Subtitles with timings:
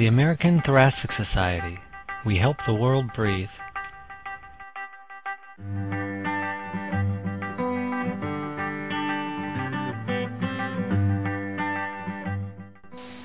[0.00, 1.76] The American Thoracic Society.
[2.24, 3.50] We help the world breathe.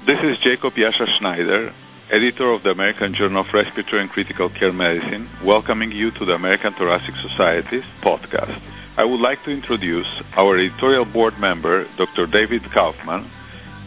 [0.06, 1.74] This is Jacob Yasha Schneider,
[2.12, 6.34] editor of the American Journal of Respiratory and Critical Care Medicine, welcoming you to the
[6.34, 8.62] American Thoracic Society's podcast.
[8.98, 12.28] I would like to introduce our editorial board member, Dr.
[12.28, 13.32] David Kaufman,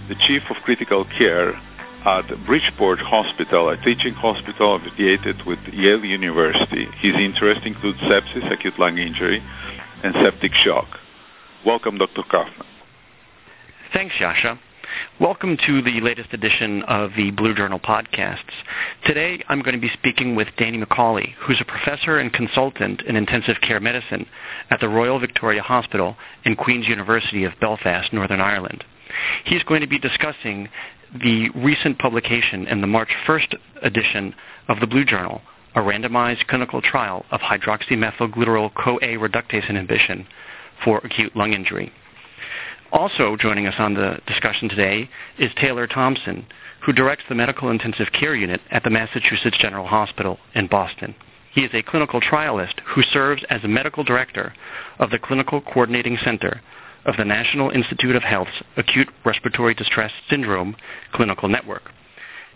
[0.08, 1.60] the Chief of Critical Care
[2.04, 6.86] at Bridgeport Hospital, a teaching hospital affiliated with Yale University.
[7.00, 9.42] His interests include sepsis, acute lung injury,
[10.02, 10.86] and septic shock.
[11.66, 12.22] Welcome, Dr.
[12.30, 12.66] Kaufman.
[13.92, 14.58] Thanks, Yasha.
[15.20, 18.38] Welcome to the latest edition of the Blue Journal podcasts.
[19.04, 23.16] Today I'm going to be speaking with Danny McCauley, who's a professor and consultant in
[23.16, 24.26] intensive care medicine
[24.70, 28.84] at the Royal Victoria Hospital and Queen's University of Belfast, Northern Ireland.
[29.44, 30.68] He's going to be discussing
[31.22, 34.34] the recent publication in the March 1st edition
[34.68, 35.40] of the Blue Journal,
[35.74, 40.26] a randomized clinical trial of hydroxymethylglutaryl CoA reductase inhibition
[40.84, 41.92] for acute lung injury.
[42.92, 46.46] Also joining us on the discussion today is Taylor Thompson,
[46.84, 51.14] who directs the Medical Intensive Care Unit at the Massachusetts General Hospital in Boston.
[51.52, 54.54] He is a clinical trialist who serves as a medical director
[54.98, 56.60] of the Clinical Coordinating Center
[57.08, 60.76] of the National Institute of Health's Acute Respiratory Distress Syndrome
[61.12, 61.90] Clinical Network.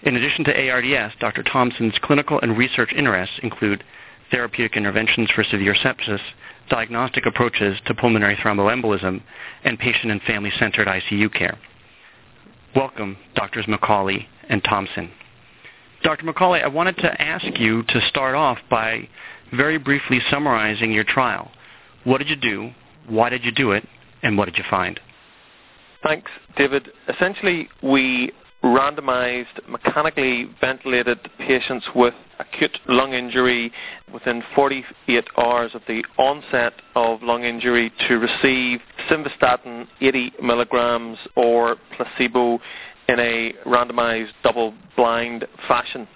[0.02, 1.42] In addition to ARDS, Dr.
[1.42, 3.82] Thompson's clinical and research interests include
[4.30, 6.20] therapeutic interventions for severe sepsis,
[6.68, 9.22] diagnostic approaches to pulmonary thromboembolism,
[9.64, 11.58] and patient and family-centered ICU care.
[12.76, 13.64] Welcome, Drs.
[13.64, 15.10] McCauley and Thompson.
[16.02, 16.26] Dr.
[16.26, 19.08] McCauley, I wanted to ask you to start off by
[19.54, 21.50] very briefly summarizing your trial.
[22.04, 22.70] What did you do?
[23.08, 23.88] Why did you do it?
[24.22, 25.00] And what did you find?
[26.02, 26.88] Thanks, David.
[27.08, 28.32] Essentially, we
[28.64, 33.72] randomized mechanically ventilated patients with acute lung injury
[34.12, 38.80] within 48 hours of the onset of lung injury to receive
[39.10, 42.60] simvastatin 80 milligrams or placebo
[43.08, 46.06] in a randomized double blind fashion.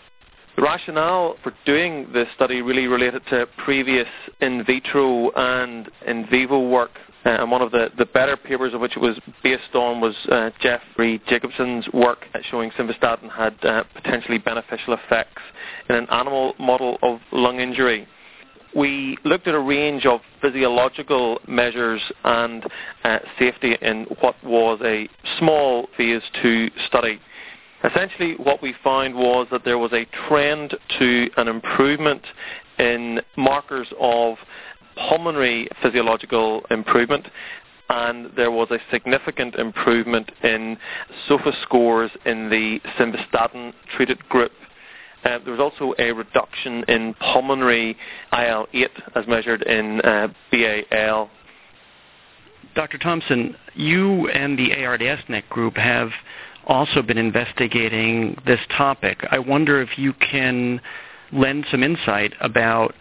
[0.54, 4.06] The rationale for doing this study really related to previous
[4.40, 6.92] in vitro and in vivo work
[7.26, 10.50] and one of the, the better papers of which it was based on was uh,
[10.60, 15.42] Jeffrey Jacobson's work showing simvastatin had uh, potentially beneficial effects
[15.88, 18.06] in an animal model of lung injury.
[18.76, 22.64] We looked at a range of physiological measures and
[23.02, 27.18] uh, safety in what was a small phase 2 study.
[27.82, 32.22] Essentially, what we found was that there was a trend to an improvement
[32.78, 34.36] in markers of
[34.96, 37.26] pulmonary physiological improvement
[37.88, 40.76] and there was a significant improvement in
[41.28, 44.52] SOFA scores in the simvastatin treated group.
[45.24, 47.96] Uh, there was also a reduction in pulmonary
[48.32, 51.30] IL-8 as measured in uh, BAL.
[52.74, 52.98] Dr.
[52.98, 56.10] Thompson, you and the ARDSNet group have
[56.66, 59.24] also been investigating this topic.
[59.30, 60.80] I wonder if you can
[61.32, 62.94] lend some insight about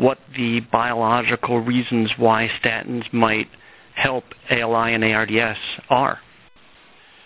[0.00, 3.48] what the biological reasons why statins might
[3.94, 5.58] help ALI and ARDS
[5.90, 6.18] are.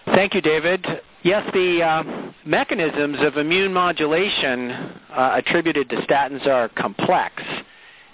[0.06, 0.84] Thank you, David.
[1.22, 7.42] Yes, the uh, mechanisms of immune modulation uh, attributed to statins are complex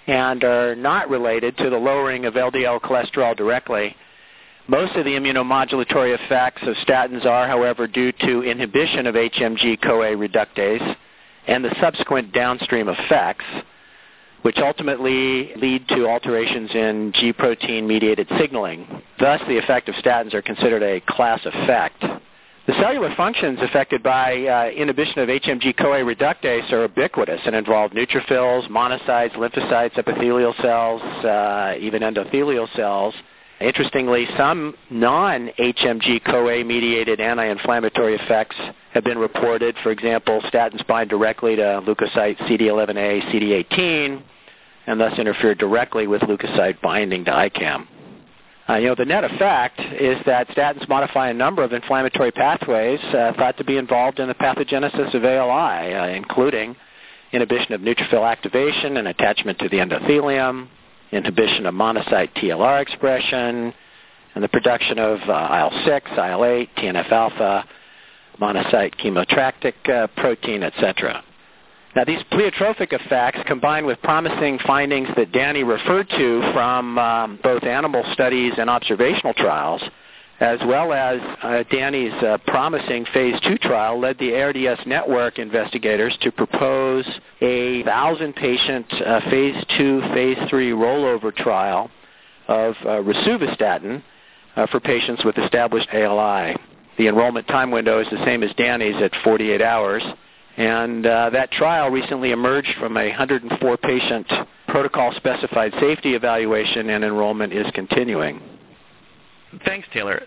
[0.07, 3.95] and are not related to the lowering of LDL cholesterol directly.
[4.67, 10.95] Most of the immunomodulatory effects of statins are, however, due to inhibition of HMG-CoA reductase
[11.47, 13.45] and the subsequent downstream effects
[14.41, 18.87] which ultimately lead to alterations in G protein mediated signaling.
[19.19, 22.03] Thus, the effect of statins are considered a class effect.
[22.67, 28.67] The cellular functions affected by uh, inhibition of HMG-CoA reductase are ubiquitous and involve neutrophils,
[28.69, 33.15] monocytes, lymphocytes, epithelial cells, uh, even endothelial cells.
[33.59, 38.55] Interestingly, some non-HMG-CoA mediated anti-inflammatory effects
[38.93, 39.75] have been reported.
[39.83, 44.21] For example, statins bind directly to leukocyte CD11A, CD18,
[44.87, 47.87] and thus interfere directly with leukocyte binding to ICAM.
[48.69, 52.99] Uh, you know, the net effect is that statins modify a number of inflammatory pathways
[53.05, 56.75] uh, thought to be involved in the pathogenesis of ALI, uh, including
[57.31, 60.67] inhibition of neutrophil activation and attachment to the endothelium,
[61.11, 63.73] inhibition of monocyte TLR expression,
[64.35, 67.65] and the production of uh, IL-6, IL-8, TNF-alpha,
[68.41, 71.23] monocyte chemotactic uh, protein, etc.
[71.95, 77.63] Now, these pleiotropic effects, combined with promising findings that Danny referred to from um, both
[77.63, 79.81] animal studies and observational trials,
[80.39, 86.17] as well as uh, Danny's uh, promising phase two trial, led the ARDS network investigators
[86.21, 87.05] to propose
[87.41, 91.91] a thousand patient uh, phase two, phase three rollover trial
[92.47, 94.01] of uh, rosuvastatin
[94.55, 96.55] uh, for patients with established ALI.
[96.97, 100.03] The enrollment time window is the same as Danny's at 48 hours.
[100.57, 104.27] And uh, that trial recently emerged from a 104 patient
[104.67, 108.41] protocol specified safety evaluation, and enrollment is continuing.
[109.65, 110.23] Thanks, Taylor.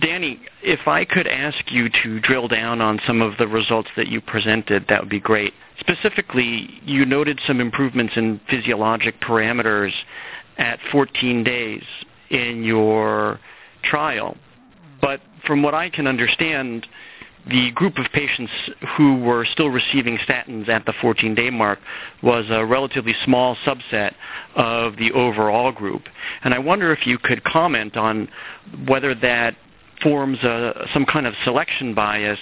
[0.00, 4.08] Danny, if I could ask you to drill down on some of the results that
[4.08, 5.54] you presented, that would be great.
[5.80, 9.92] Specifically, you noted some improvements in physiologic parameters
[10.58, 11.82] at 14 days
[12.30, 13.40] in your
[13.82, 14.36] trial.
[15.00, 16.86] But from what I can understand,
[17.48, 18.52] the group of patients
[18.96, 21.78] who were still receiving statins at the 14-day mark
[22.22, 24.14] was a relatively small subset
[24.54, 26.02] of the overall group.
[26.44, 28.28] And I wonder if you could comment on
[28.86, 29.56] whether that
[30.02, 32.38] forms a, some kind of selection bias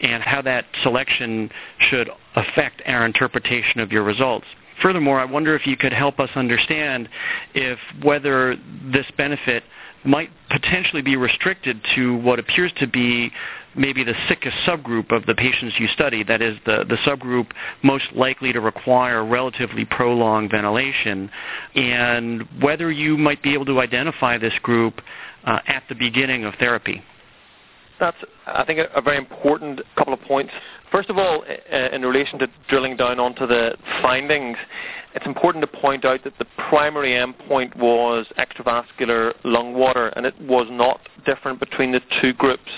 [0.00, 4.46] and how that selection should affect our interpretation of your results.
[4.82, 7.08] Furthermore, I wonder if you could help us understand
[7.54, 8.56] if whether
[8.92, 9.62] this benefit
[10.04, 13.30] might potentially be restricted to what appears to be
[13.76, 17.50] maybe the sickest subgroup of the patients you study, that is the, the subgroup
[17.82, 21.28] most likely to require relatively prolonged ventilation,
[21.74, 25.00] and whether you might be able to identify this group
[25.44, 27.02] uh, at the beginning of therapy.
[27.98, 28.16] That's,
[28.46, 30.52] I think, a, a very important couple of points.
[30.90, 34.56] First of all, in relation to drilling down onto the findings,
[35.14, 40.38] it's important to point out that the primary endpoint was extravascular lung water, and it
[40.40, 42.70] was not different between the two groups.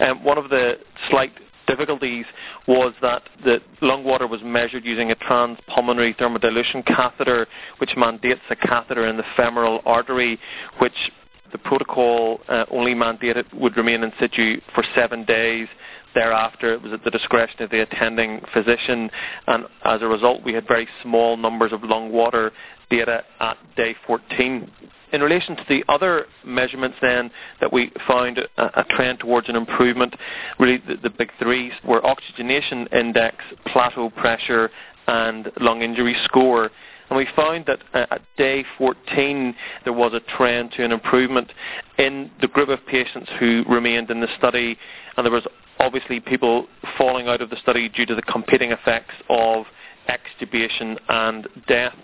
[0.00, 0.78] Um, one of the
[1.08, 1.32] slight
[1.68, 2.26] difficulties
[2.66, 7.46] was that the lung water was measured using a transpulmonary thermodilution catheter,
[7.78, 10.40] which mandates a catheter in the femoral artery,
[10.80, 11.12] which
[11.52, 15.68] the protocol uh, only mandated would remain in situ for seven days.
[16.14, 19.10] Thereafter, it was at the discretion of the attending physician,
[19.46, 22.52] and as a result, we had very small numbers of lung water
[22.90, 24.70] data at day 14.
[25.12, 27.30] In relation to the other measurements then
[27.60, 30.14] that we found a, a trend towards an improvement,
[30.58, 33.36] really the, the big three were oxygenation index,
[33.66, 34.70] plateau pressure,
[35.06, 36.70] and lung injury score.
[37.10, 39.54] And we found that uh, at day 14
[39.84, 41.52] there was a trend to an improvement
[41.98, 44.78] in the group of patients who remained in the study,
[45.16, 45.46] and there was
[45.78, 46.66] obviously people
[46.96, 49.64] falling out of the study due to the competing effects of
[50.08, 51.94] extubation and death.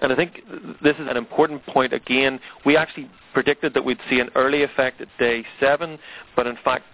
[0.00, 0.42] And I think
[0.82, 2.40] this is an important point again.
[2.66, 5.98] We actually predicted that we'd see an early effect at day seven,
[6.34, 6.84] but in fact,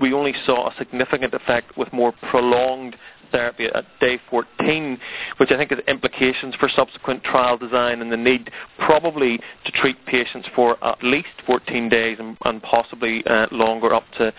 [0.00, 2.96] we only saw a significant effect with more prolonged
[3.30, 4.98] therapy at day 14,
[5.38, 9.96] which I think has implications for subsequent trial design and the need probably to treat
[10.06, 14.32] patients for at least 14 days and, and possibly uh, longer, up to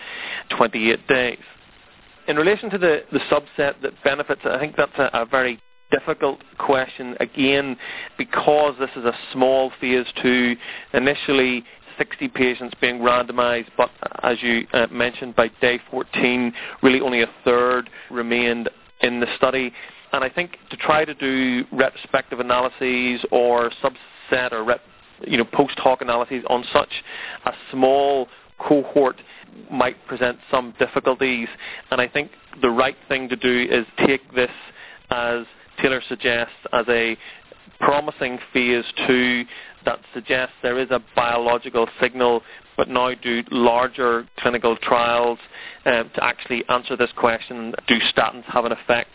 [0.56, 1.38] 28 days.
[2.28, 5.60] In relation to the, the subset that benefits, I think that's a, a very
[5.90, 7.76] difficult question again
[8.16, 10.56] because this is a small phase two.
[10.92, 11.64] Initially,
[11.98, 13.90] 60 patients being randomized, but
[14.22, 16.52] as you uh, mentioned, by day 14,
[16.82, 19.72] really only a third remained in the study.
[20.12, 24.80] And I think to try to do retrospective analyses or subset or rep,
[25.26, 26.90] you know post hoc analyses on such
[27.44, 28.28] a small
[28.58, 29.20] cohort
[29.70, 31.48] might present some difficulties.
[31.90, 32.30] And I think
[32.62, 34.50] the right thing to do is take this
[35.10, 35.44] as
[35.80, 37.16] Taylor suggests as a
[37.80, 39.44] promising phase two
[39.84, 42.42] that suggests there is a biological signal,
[42.76, 45.38] but now do larger clinical trials
[45.86, 49.10] um, to actually answer this question do statins have an effect?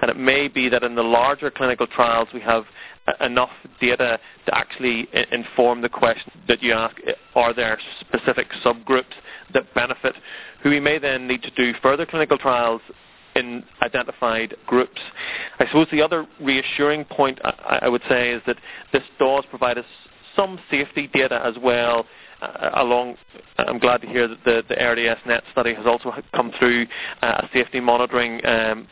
[0.00, 2.64] And it may be that in the larger clinical trials we have
[3.06, 6.96] uh, enough data to actually uh, inform the question that you ask
[7.34, 9.04] are there specific subgroups
[9.52, 10.14] that benefit,
[10.62, 12.80] who we may then need to do further clinical trials
[13.34, 15.00] in identified groups.
[15.58, 18.56] I suppose the other reassuring point I, I would say is that
[18.92, 19.86] this does provide us
[20.36, 22.06] some safety data as well.
[22.42, 23.16] Uh, along,
[23.58, 26.86] I'm glad to hear that the, the ARDS net study has also come through
[27.22, 28.88] uh, a safety monitoring um,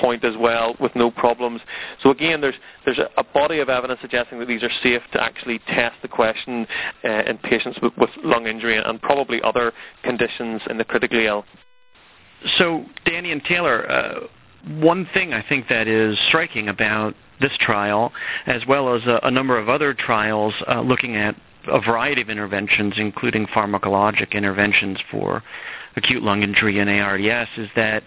[0.00, 1.60] point as well with no problems.
[2.02, 5.22] So again, there's there's a, a, body of evidence suggesting that these are safe to
[5.22, 6.66] actually test the question
[7.04, 11.44] uh, in patients with, with lung injury and probably other conditions in the critically ill.
[12.58, 14.20] So, Danny and Taylor, uh,
[14.78, 18.12] one thing I think that is striking about this trial,
[18.46, 21.34] as well as a, a number of other trials uh, looking at
[21.66, 25.42] a variety of interventions, including pharmacologic interventions for
[25.96, 28.02] acute lung injury and ARDS, is that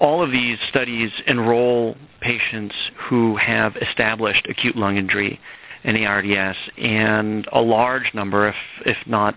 [0.00, 5.38] all of these studies enroll patients who have established acute lung injury
[5.84, 9.34] and ARDS, and a large number, if, if not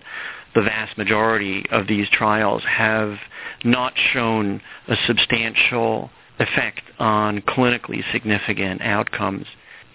[0.55, 3.17] the vast majority of these trials have
[3.63, 9.45] not shown a substantial effect on clinically significant outcomes.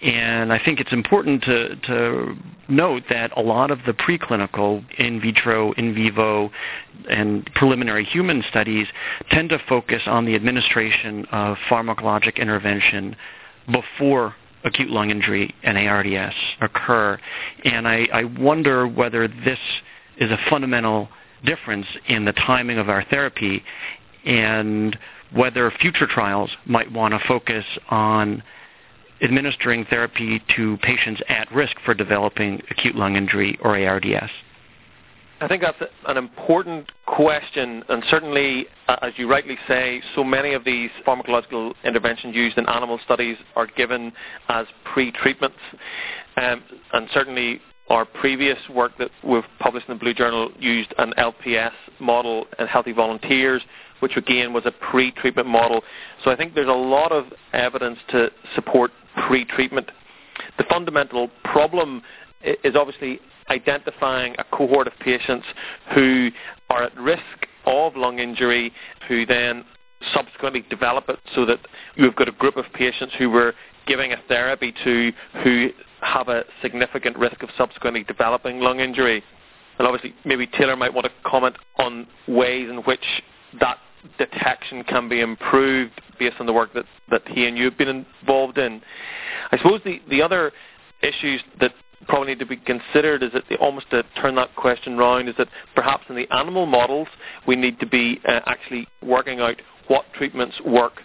[0.01, 2.35] And I think it's important to, to
[2.69, 6.51] note that a lot of the preclinical, in vitro, in vivo,
[7.09, 8.87] and preliminary human studies
[9.29, 13.15] tend to focus on the administration of pharmacologic intervention
[13.71, 17.19] before acute lung injury and ARDS occur.
[17.65, 19.59] And I, I wonder whether this
[20.19, 21.09] is a fundamental
[21.43, 23.63] difference in the timing of our therapy
[24.25, 24.97] and
[25.33, 28.43] whether future trials might want to focus on
[29.21, 34.31] administering therapy to patients at risk for developing acute lung injury or ARDS?
[35.41, 40.53] I think that's an important question, and certainly, uh, as you rightly say, so many
[40.53, 44.11] of these pharmacological interventions used in animal studies are given
[44.49, 45.57] as pre-treatments,
[46.35, 46.61] um,
[46.91, 51.71] and certainly our previous work that we've published in the Blue Journal used an LPS
[51.99, 53.61] model in healthy volunteers,
[53.99, 55.81] which again was a pre-treatment model.
[56.23, 58.91] So I think there's a lot of evidence to support
[59.27, 59.89] pre-treatment.
[60.57, 62.03] The fundamental problem
[62.43, 63.19] is obviously
[63.49, 65.45] identifying a cohort of patients
[65.95, 66.29] who
[66.69, 67.23] are at risk
[67.65, 68.71] of lung injury,
[69.07, 69.65] who then
[70.13, 71.59] subsequently develop it so that
[71.95, 73.53] you've got a group of patients who we're
[73.89, 75.11] giving a therapy to
[75.43, 75.69] who
[76.01, 79.21] have a significant risk of subsequently developing lung injury.
[79.77, 83.03] And obviously, maybe Taylor might want to comment on ways in which
[83.59, 83.77] that
[84.17, 88.05] detection can be improved based on the work that, that he and you have been
[88.21, 88.81] involved in.
[89.51, 90.51] I suppose the, the other
[91.01, 91.73] issues that
[92.07, 95.35] probably need to be considered is that the, almost to turn that question round is
[95.37, 97.07] that perhaps in the animal models
[97.47, 101.01] we need to be uh, actually working out what treatments work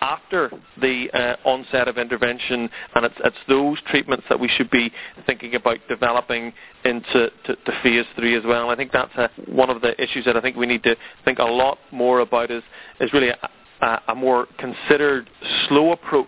[0.00, 0.50] after
[0.80, 4.92] the uh, onset of intervention, and it's, it's, those treatments that we should be
[5.26, 6.52] thinking about developing
[6.84, 8.70] into to, to phase three as well.
[8.70, 11.38] I think that's a, one of the issues that I think we need to think
[11.38, 12.62] a lot more about is,
[13.00, 15.30] is really a, a, more considered,
[15.68, 16.26] slow approach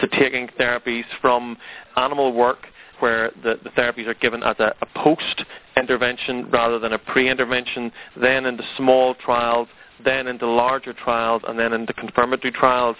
[0.00, 1.56] to taking therapies from
[1.96, 2.58] animal work
[3.00, 8.44] where the, the, therapies are given as a, a post-intervention rather than a pre-intervention, then
[8.44, 9.68] into small trials
[10.04, 12.96] then into larger trials, and then into confirmatory trials,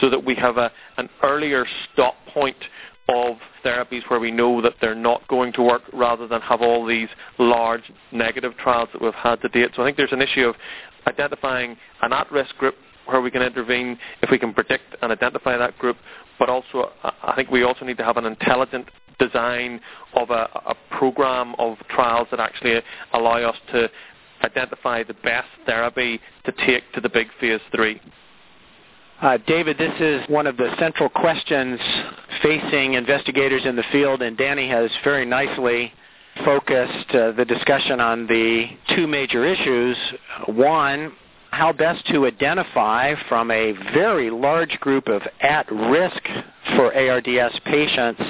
[0.00, 2.56] so that we have a, an earlier stop point
[3.08, 6.86] of therapies where we know that they're not going to work rather than have all
[6.86, 9.70] these large negative trials that we've had to date.
[9.74, 10.54] So I think there's an issue of
[11.06, 12.74] identifying an at-risk group
[13.06, 15.96] where we can intervene if we can predict and identify that group,
[16.38, 18.86] but also uh, I think we also need to have an intelligent
[19.18, 19.80] design
[20.14, 22.80] of a, a program of trials that actually
[23.12, 23.90] allow us to
[24.42, 28.00] identify the best therapy to take to the big phase three?
[29.20, 31.78] Uh, David, this is one of the central questions
[32.42, 35.92] facing investigators in the field, and Danny has very nicely
[36.44, 38.66] focused uh, the discussion on the
[38.96, 39.96] two major issues.
[40.46, 41.12] One,
[41.50, 46.22] how best to identify from a very large group of at risk
[46.76, 48.22] for ARDS patients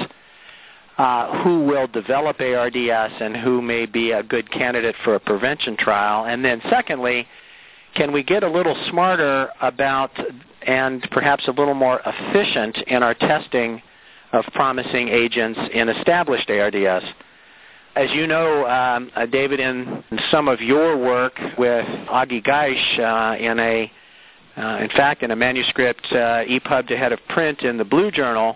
[1.00, 5.74] uh, who will develop ARDS and who may be a good candidate for a prevention
[5.74, 6.26] trial.
[6.26, 7.26] And then secondly,
[7.94, 10.10] can we get a little smarter about
[10.66, 13.80] and perhaps a little more efficient in our testing
[14.32, 17.06] of promising agents in established ARDS?
[17.96, 23.38] As you know, um, uh, David, in some of your work with Ogi Gajic uh,
[23.38, 23.90] in a,
[24.58, 28.54] uh, in fact, in a manuscript uh, EPUB ahead of print in the Blue Journal,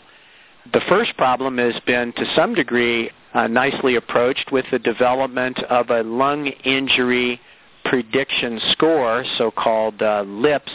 [0.72, 5.90] the first problem has been to some degree uh, nicely approached with the development of
[5.90, 7.40] a lung injury
[7.84, 10.72] prediction score, so-called uh, LIPS.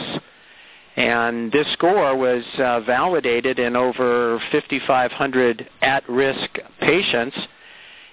[0.96, 7.36] And this score was uh, validated in over 5,500 at-risk patients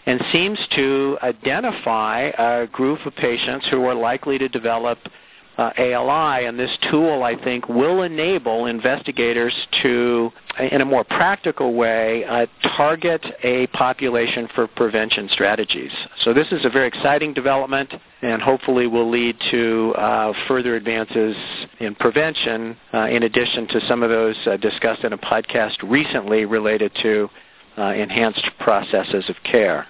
[0.06, 4.98] and seems to identify a group of patients who are likely to develop
[5.58, 11.74] uh, ALI, and this tool, I think, will enable investigators to, in a more practical
[11.74, 12.46] way, uh,
[12.76, 15.92] target a population for prevention strategies.
[16.22, 21.36] So this is a very exciting development, and hopefully will lead to uh, further advances
[21.80, 26.46] in prevention, uh, in addition to some of those uh, discussed in a podcast recently
[26.46, 27.30] related to
[27.78, 29.88] uh, enhanced processes of care.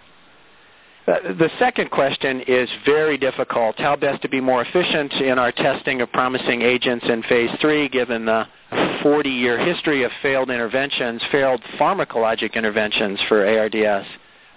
[1.08, 3.80] Uh, the second question is very difficult.
[3.80, 7.88] How best to be more efficient in our testing of promising agents in phase three,
[7.88, 8.46] given the
[9.02, 14.06] 40-year history of failed interventions, failed pharmacologic interventions for ARDS.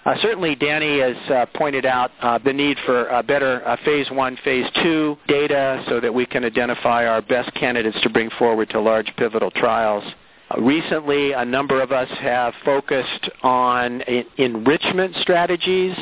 [0.03, 4.09] Uh, certainly, Danny has uh, pointed out uh, the need for uh, better uh, phase
[4.11, 8.69] one, phase two data so that we can identify our best candidates to bring forward
[8.71, 10.03] to large pivotal trials.
[10.59, 14.01] recently, a number of us have focused on
[14.37, 15.95] enrichment strategies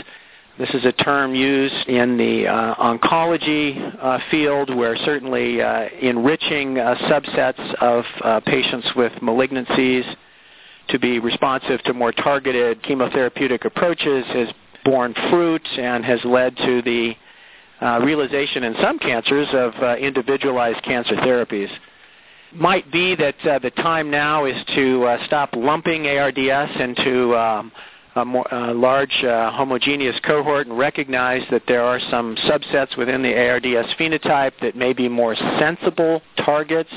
[0.59, 6.77] This is a term used in the uh, oncology uh, field where certainly uh, enriching
[6.77, 10.03] uh, subsets of uh, patients with malignancies
[10.89, 14.49] to be responsive to more targeted chemotherapeutic approaches has
[14.83, 17.13] borne fruit and has led to the
[17.79, 21.69] uh, realization in some cancers of individualized cancer therapies.
[22.53, 27.71] Might be that uh, the time now is to uh, stop lumping ARDS into um,
[28.15, 33.21] a more uh, large uh, homogeneous cohort and recognize that there are some subsets within
[33.21, 36.91] the ARDS phenotype that may be more sensible targets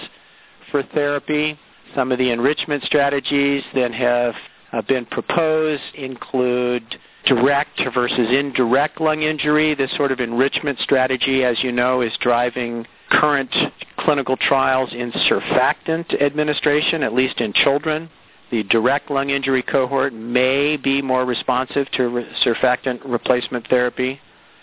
[0.70, 1.58] for therapy.
[1.94, 4.34] Some of the enrichment strategies that have
[4.72, 6.82] uh, been proposed include
[7.26, 9.74] direct versus indirect lung injury.
[9.74, 13.54] This sort of enrichment strategy, as you know, is driving current
[13.98, 18.10] clinical trials in surfactant administration, at least in children.
[18.52, 24.20] The direct lung injury cohort may be more responsive to re- surfactant replacement therapy.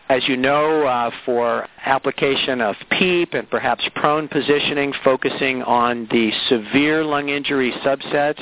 [0.10, 6.32] As you know, uh, for application of PEEP and perhaps prone positioning, focusing on the
[6.50, 8.40] severe lung injury subset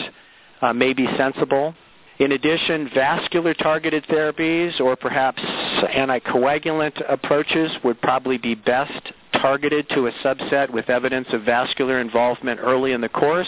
[0.62, 1.74] uh, may be sensible.
[2.20, 10.08] In addition, vascular targeted therapies or perhaps anticoagulant approaches would probably be best targeted to
[10.08, 13.48] a subset with evidence of vascular involvement early in the course.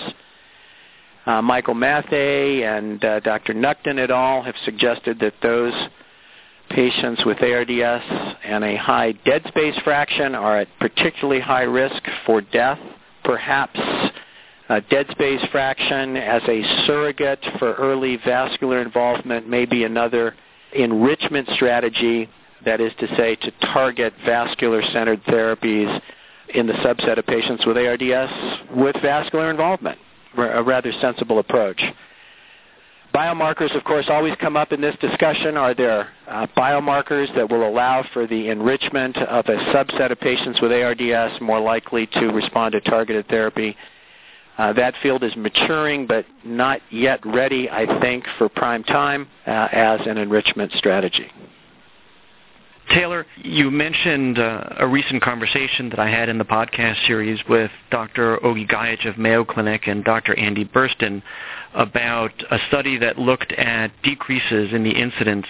[1.26, 3.54] Uh, Michael Matthay and uh, Dr.
[3.54, 4.42] Nuckton et al.
[4.42, 5.74] have suggested that those
[6.70, 8.04] patients with ARDS
[8.44, 12.80] and a high dead space fraction are at particularly high risk for death.
[13.24, 13.80] Perhaps
[14.70, 20.36] uh, dead space fraction as a surrogate for early vascular involvement may be another
[20.74, 22.30] enrichment strategy,
[22.66, 26.02] that is to say, to target vascular centered therapies
[26.54, 28.32] in the subset of patients with ARDS
[28.76, 29.98] with vascular involvement,
[30.38, 31.82] a rather sensible approach.
[33.14, 35.58] Biomarkers, of course, always come up in this discussion.
[35.58, 40.62] Are there uh, biomarkers that will allow for the enrichment of a subset of patients
[40.62, 43.76] with ARDS more likely to respond to targeted therapy?
[44.60, 49.70] Uh, that field is maturing, but not yet ready, I think, for prime time uh,
[49.72, 51.32] as an enrichment strategy.
[52.90, 57.70] Taylor, you mentioned uh, a recent conversation that I had in the podcast series with
[57.92, 58.38] Dr.
[58.38, 60.38] Ogi Gajic of Mayo Clinic and Dr.
[60.40, 61.22] Andy Burston
[61.76, 65.46] about a study that looked at decreases in the incidence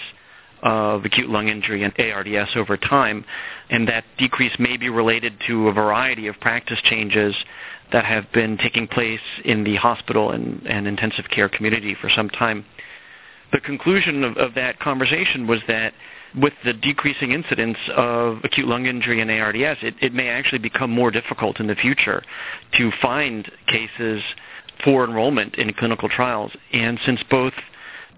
[0.64, 3.24] of acute lung injury and ARDS over time,
[3.70, 7.34] and that decrease may be related to a variety of practice changes
[7.94, 12.30] that have been taking place in the hospital and, and intensive care community for some
[12.30, 12.66] time.
[13.54, 15.94] The conclusion of, of that conversation was that
[16.36, 20.92] with the decreasing incidence of acute lung injury and ARDS, it, it may actually become
[20.92, 22.24] more difficult in the future
[22.78, 24.22] to find cases
[24.84, 26.52] for enrollment in clinical trials.
[26.72, 27.54] And since both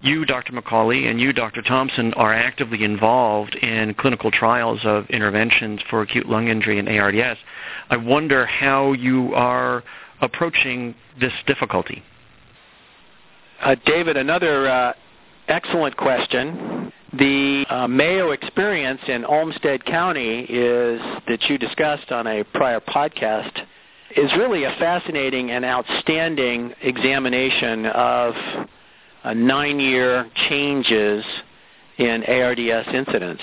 [0.02, 0.54] you, Dr.
[0.54, 1.62] McCauley, and you, Dr.
[1.62, 7.40] Thompson, are actively involved in clinical trials of interventions for acute lung injury and ARDS.
[7.90, 9.84] I wonder how you are
[10.22, 12.04] approaching this difficulty.
[13.62, 14.94] Uh, David, another uh,
[15.48, 16.92] excellent question.
[17.14, 23.52] The uh, Mayo experience in Olmsted County is that you discussed on a prior podcast
[24.16, 28.34] is really a fascinating and outstanding examination of
[29.26, 31.26] uh, nine-year changes
[31.98, 33.42] in ARDS incidence.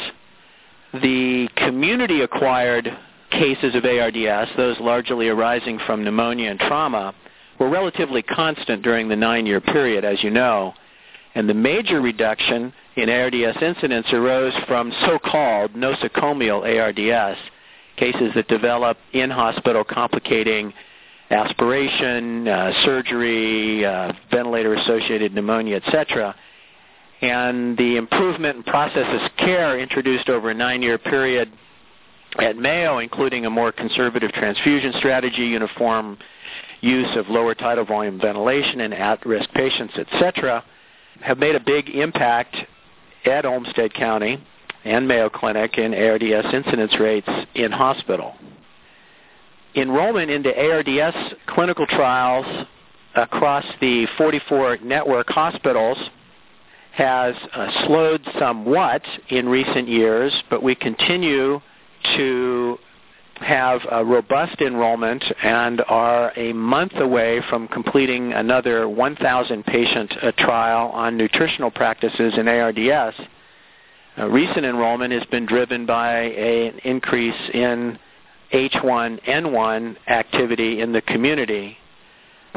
[0.94, 2.88] The community-acquired
[3.30, 7.14] cases of ARDS, those largely arising from pneumonia and trauma,
[7.60, 10.72] were relatively constant during the nine-year period, as you know.
[11.38, 17.38] And the major reduction in ARDS incidence arose from so-called nosocomial ARDS,
[17.96, 20.72] cases that develop in hospital complicating
[21.30, 26.34] aspiration, uh, surgery, uh, ventilator-associated pneumonia, etc.
[27.20, 31.52] And the improvement in processes care introduced over a nine-year period
[32.40, 36.18] at Mayo, including a more conservative transfusion strategy, uniform
[36.80, 40.64] use of lower tidal volume ventilation in at-risk patients, etc.,
[41.22, 42.56] have made a big impact
[43.24, 44.42] at Olmsted County
[44.84, 48.34] and Mayo Clinic in ARDS incidence rates in hospital.
[49.74, 52.66] Enrollment into ARDS clinical trials
[53.14, 55.98] across the 44 network hospitals
[56.92, 61.60] has uh, slowed somewhat in recent years, but we continue
[62.16, 62.78] to
[63.40, 70.32] have a robust enrollment and are a month away from completing another 1,000 patient uh,
[70.38, 73.16] trial on nutritional practices in ARDS.
[74.18, 77.98] Uh, recent enrollment has been driven by a, an increase in
[78.52, 81.76] H1N1 activity in the community.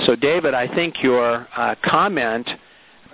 [0.06, 2.50] So, David, I think your uh, comment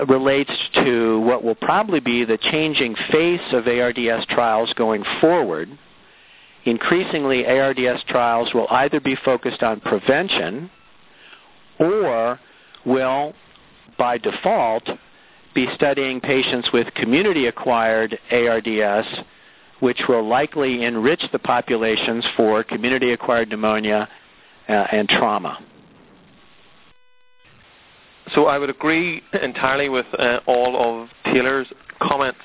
[0.08, 5.77] relates to what will probably be the changing face of ARDS trials going forward.
[6.67, 10.69] Increasingly, ARDS trials will either be focused on prevention
[11.80, 12.38] or
[12.86, 13.34] will,
[13.97, 14.84] by default,
[15.56, 19.08] be studying patients with community-acquired ARDS,
[19.80, 24.10] which will likely enrich the populations for community-acquired pneumonia
[24.67, 25.63] uh, and trauma.
[28.36, 31.67] So I would agree entirely with uh, all of Taylor's
[32.01, 32.39] comments.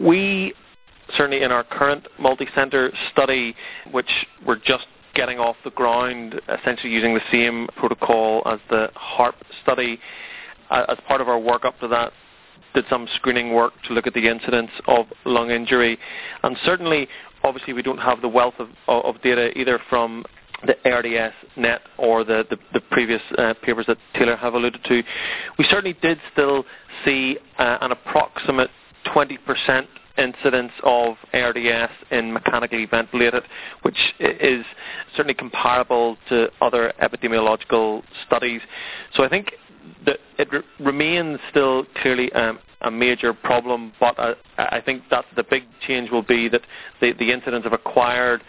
[0.00, 0.54] We
[1.16, 3.54] certainly in our current multi-center study,
[3.92, 4.10] which
[4.44, 9.98] we're just getting off the ground, essentially using the same protocol as the HARP study.
[10.70, 12.12] Uh, as part of our work up to that,
[12.74, 15.98] did some screening work to look at the incidence of lung injury,
[16.42, 17.08] and certainly,
[17.42, 20.24] obviously, we don't have the wealth of, of data either from
[20.66, 25.02] the ARDS net or the, the, the previous uh, papers that Taylor have alluded to.
[25.58, 26.64] We certainly did still
[27.04, 28.70] see uh, an approximate
[29.06, 29.86] 20%
[30.18, 33.42] incidence of ARDS in mechanically ventilated,
[33.82, 34.64] which is
[35.14, 38.60] certainly comparable to other epidemiological studies.
[39.14, 39.52] So I think
[40.04, 45.24] that it re- remains still clearly um, a major problem, but uh, I think that
[45.34, 46.62] the big change will be that
[47.00, 48.42] the, the incidence of acquired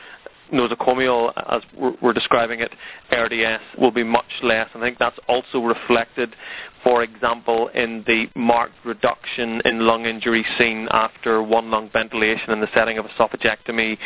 [0.51, 1.61] nosocomial, as
[2.01, 2.73] we're describing it,
[3.11, 4.69] ARDS, will be much less.
[4.73, 6.35] I think that's also reflected,
[6.83, 12.61] for example, in the marked reduction in lung injury seen after one lung ventilation in
[12.61, 13.97] the setting of esophagectomy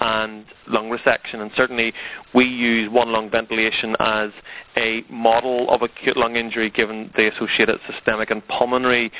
[0.00, 1.40] and lung resection.
[1.40, 1.92] And certainly
[2.34, 4.30] we use one lung ventilation as
[4.76, 9.10] a model of acute lung injury given the associated systemic and pulmonary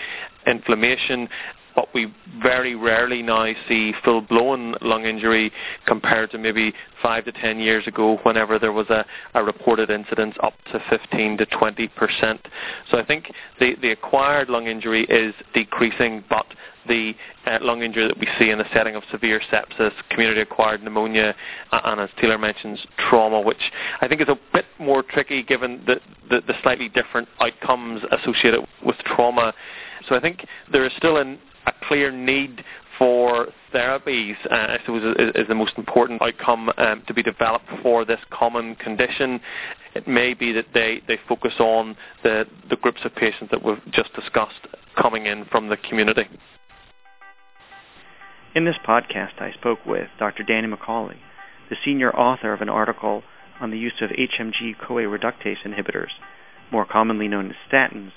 [0.47, 1.29] inflammation
[1.75, 5.53] but we very rarely now see full-blown lung injury
[5.87, 9.05] compared to maybe five to ten years ago whenever there was a,
[9.35, 12.41] a reported incidence up to 15 to 20 percent.
[12.91, 16.47] So I think the, the acquired lung injury is decreasing, but
[16.89, 17.15] the
[17.47, 21.35] uh, lung injury that we see in the setting of severe sepsis, community-acquired pneumonia,
[21.73, 26.01] and as Taylor mentions, trauma, which I think is a bit more tricky given the,
[26.29, 29.53] the, the slightly different outcomes associated with trauma.
[30.09, 32.65] So I think there is still an a clear need
[32.99, 37.65] for therapies, uh, I suppose, is, is, the most important outcome um, to be developed
[37.83, 39.41] for this common condition.
[39.95, 43.79] It may be that they, they focus on the, the groups of patients that we've
[43.91, 44.67] just discussed
[45.01, 46.29] coming in from the community.
[48.55, 50.43] In this podcast, I spoke with Dr.
[50.43, 51.17] Danny McCauley,
[51.71, 53.23] the senior author of an article
[53.61, 56.11] on the use of HMG-CoA reductase inhibitors,
[56.71, 58.11] more commonly known as statins,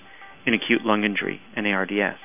[0.46, 2.18] in acute lung injury and ARDS.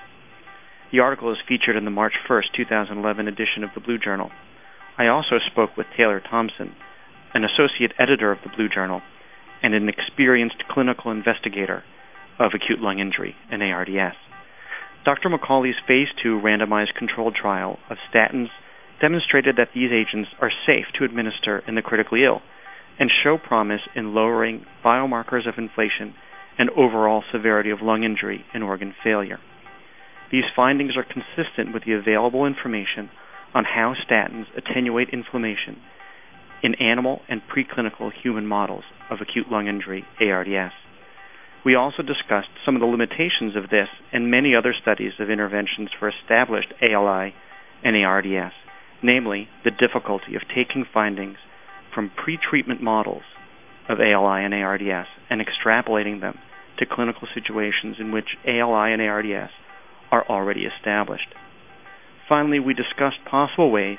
[0.90, 4.31] The article is featured in the March 1, 2011 edition of the Blue Journal.
[4.96, 6.74] I also spoke with Taylor Thompson,
[7.35, 9.03] an associate editor of the Blue Journal
[9.62, 11.85] and an experienced clinical investigator
[12.38, 14.16] of acute lung injury and ARDS.
[15.05, 15.29] Dr.
[15.29, 18.48] McCauley's phase 2 randomized controlled trial of statins
[18.98, 22.40] demonstrated that these agents are safe to administer in the critically ill
[22.98, 26.14] and show promise in lowering biomarkers of inflation
[26.57, 29.38] and overall severity of lung injury and organ failure.
[30.30, 33.10] These findings are consistent with the available information
[33.54, 35.80] on how statins attenuate inflammation
[36.62, 40.72] in animal and preclinical human models of acute lung injury, ARDS.
[41.64, 45.90] We also discussed some of the limitations of this and many other studies of interventions
[45.98, 47.34] for established ALI
[47.82, 48.52] and ARDS,
[49.02, 51.38] namely the difficulty of taking findings
[51.94, 53.22] from pretreatment models
[53.88, 56.38] of ALI and ARDS and extrapolating them
[56.76, 59.50] to clinical situations in which ALI and ARDS
[60.10, 61.34] are already established.
[62.28, 63.98] Finally, we discussed possible ways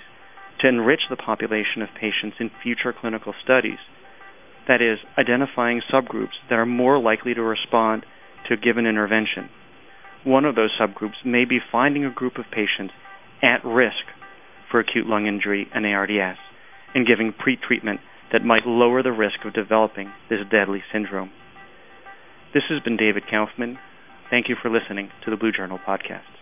[0.59, 3.79] to enrich the population of patients in future clinical studies,
[4.67, 8.05] that is, identifying subgroups that are more likely to respond
[8.47, 9.49] to a given intervention.
[10.23, 12.93] One of those subgroups may be finding a group of patients
[13.41, 14.03] at risk
[14.69, 16.37] for acute lung injury and ARDS
[16.93, 17.99] and giving pretreatment
[18.31, 21.31] that might lower the risk of developing this deadly syndrome.
[22.53, 23.79] This has been David Kaufman,
[24.29, 26.38] Thank you for listening to the Blue Journal podcast.